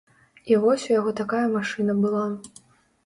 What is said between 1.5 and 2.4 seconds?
машына была.